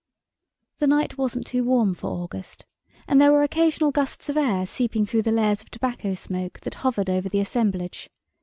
The 0.79 0.87
night 0.87 1.15
wasn't 1.19 1.45
too 1.45 1.63
warm 1.63 1.93
for 1.93 2.07
August, 2.07 2.65
and 3.07 3.21
there 3.21 3.31
were 3.31 3.43
occasional 3.43 3.91
gusts 3.91 4.29
of 4.29 4.35
air 4.35 4.65
seeping 4.65 5.05
through 5.05 5.21
the 5.21 5.31
layers 5.31 5.61
of 5.61 5.69
tobacco 5.69 6.15
smoke 6.15 6.59
that 6.61 6.73
hovered 6.81 7.07
over 7.07 7.29
the 7.29 7.39
assemblage. 7.39 8.09